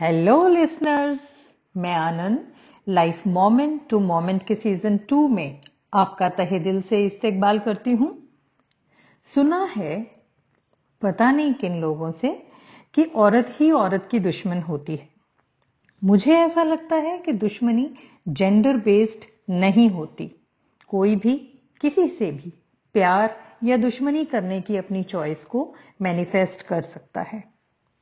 [0.00, 2.52] Hello listeners मैं Anand
[2.88, 5.60] life moment to moment के season two में
[5.94, 8.28] आपका तहे दिल से इस्तेकबाल करती हूँ।
[9.24, 10.06] सुना है,
[11.02, 12.46] पता नहीं किन लोगों से,
[12.94, 15.08] कि औरत ही औरत की दुश्मन होती है।
[16.04, 17.90] मुझे ऐसा लगता है कि दुश्मनी
[18.28, 20.32] जेंडर बेस्ड नहीं होती।
[20.88, 21.34] कोई भी,
[21.80, 22.52] किसी से भी
[22.92, 27.57] प्यार या दुश्मनी करने की अपनी चॉइस को मैनिफेस्ट कर सकता है।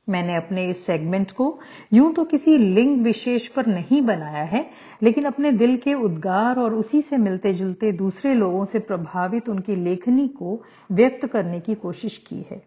[0.09, 1.59] मैंने अपने इस सेगमेंट को
[1.93, 4.69] यूँ तो किसी लिंग विशेष पर नहीं बनाया है,
[5.03, 9.75] लेकिन अपने दिल के उद्गार और उसी से मिलते जुलते दूसरे लोगों से प्रभावित उनकी
[9.75, 12.61] लेखनी को व्यक्त करने की कोशिश की है।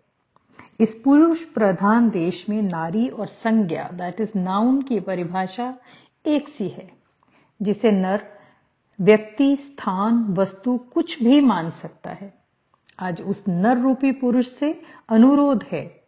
[0.80, 5.74] इस पुरुष प्रधान देश में नारी और संज्ञा दैट इज़ नाउन की परिभाषा
[6.26, 6.90] एक सी है,
[7.60, 8.22] जिसे नर,
[8.98, 12.32] व्यक्ति, स्थान, वस्तु कुछ भी मान सकता है।
[12.98, 15.99] आज उस नर रूपी पुरुष से अनुरोध है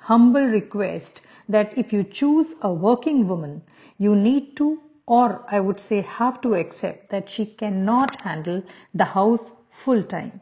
[0.00, 3.62] humble request that if you choose a working woman,
[3.98, 8.62] you need to, or I would say have to accept that she cannot handle
[8.94, 10.40] the house full time.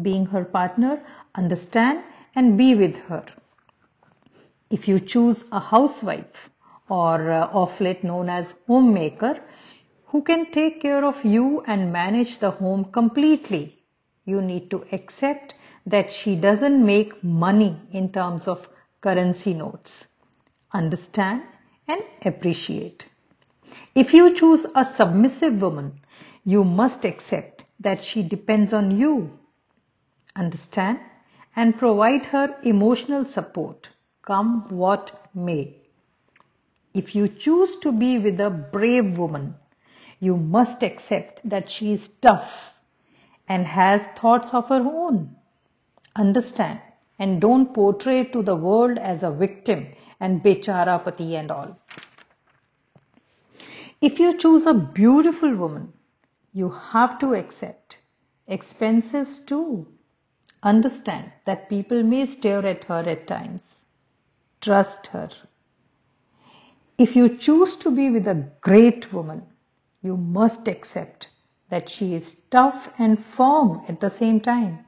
[0.00, 1.02] Being her partner,
[1.34, 3.24] understand and be with her.
[4.70, 6.50] If you choose a housewife
[6.88, 9.40] or uh, of late known as homemaker,
[10.06, 13.78] who can take care of you and manage the home completely,
[14.24, 15.54] you need to accept
[15.86, 18.68] that she doesn't make money in terms of
[19.00, 20.06] currency notes.
[20.72, 21.42] Understand
[21.88, 23.06] and appreciate.
[23.94, 26.00] If you choose a submissive woman,
[26.44, 29.38] you must accept that she depends on you.
[30.36, 31.00] Understand
[31.56, 33.88] and provide her emotional support,
[34.22, 35.76] come what may.
[36.94, 39.56] If you choose to be with a brave woman,
[40.20, 42.74] you must accept that she is tough
[43.48, 45.36] and has thoughts of her own.
[46.14, 46.80] Understand
[47.20, 49.86] and don't portray to the world as a victim
[50.18, 51.78] and bechara pati and all.
[54.00, 55.92] If you choose a beautiful woman,
[56.54, 57.98] you have to accept
[58.48, 59.86] expenses too.
[60.62, 63.84] Understand that people may stare at her at times.
[64.62, 65.28] Trust her.
[66.96, 69.42] If you choose to be with a great woman,
[70.02, 71.28] you must accept
[71.68, 74.84] that she is tough and firm at the same time.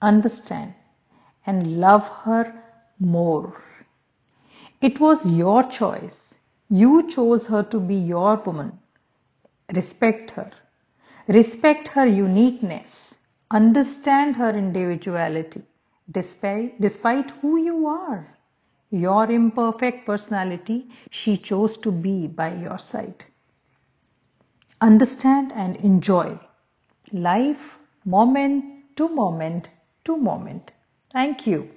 [0.00, 0.74] Understand
[1.46, 2.54] and love her
[2.98, 3.62] more.
[4.80, 6.34] It was your choice.
[6.68, 8.78] You chose her to be your woman.
[9.72, 10.50] Respect her.
[11.28, 13.16] Respect her uniqueness.
[13.50, 15.62] Understand her individuality
[16.10, 18.38] despite, despite who you are.
[18.90, 23.24] Your imperfect personality, she chose to be by your side.
[24.80, 26.38] Understand and enjoy
[27.12, 29.68] life moment to moment
[30.04, 30.72] to moment.
[31.12, 31.76] Thank you.